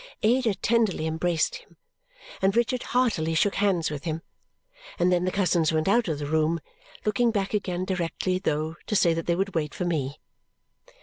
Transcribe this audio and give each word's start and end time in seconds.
Ada 0.23 0.55
tenderly 0.55 1.05
embraced 1.05 1.57
him, 1.57 1.77
and 2.41 2.55
Richard 2.55 2.81
heartily 2.97 3.35
shook 3.35 3.53
hands 3.53 3.91
with 3.91 4.03
him, 4.05 4.23
and 4.97 5.11
then 5.11 5.25
the 5.25 5.31
cousins 5.31 5.71
went 5.71 5.87
out 5.87 6.07
of 6.07 6.17
the 6.17 6.25
room, 6.25 6.59
looking 7.05 7.29
back 7.29 7.53
again 7.53 7.85
directly, 7.85 8.39
though, 8.39 8.77
to 8.87 8.95
say 8.95 9.13
that 9.13 9.27
they 9.27 9.35
would 9.35 9.53
wait 9.53 9.75
for 9.75 9.85
me. 9.85 10.17